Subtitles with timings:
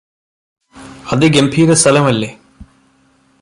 [1.11, 2.31] അതിഗംഭീര സ്ഥലം അല്ലേ